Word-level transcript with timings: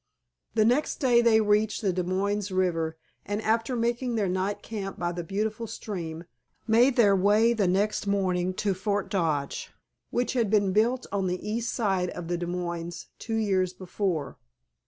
The 0.55 0.65
next 0.65 0.95
day 0.95 1.21
they 1.21 1.41
reached 1.41 1.81
the 1.83 1.93
Des 1.93 2.01
Moines 2.01 2.49
River, 2.49 2.97
and 3.23 3.39
after 3.39 3.75
making 3.75 4.15
their 4.15 4.27
night 4.27 4.63
camp 4.63 4.97
by 4.97 5.11
the 5.11 5.23
beautiful 5.23 5.67
stream 5.67 6.23
made 6.65 6.95
their 6.95 7.15
way 7.15 7.53
the 7.53 7.67
next 7.67 8.07
morning 8.07 8.55
to 8.55 8.73
Fort 8.73 9.11
Dodge, 9.11 9.69
which 10.09 10.33
had 10.33 10.49
been 10.49 10.73
built 10.73 11.05
on 11.11 11.27
the 11.27 11.47
east 11.47 11.71
side 11.71 12.09
of 12.09 12.29
the 12.29 12.37
Des 12.39 12.47
Moines 12.47 13.09
two 13.19 13.35
years 13.35 13.73
before. 13.73 14.39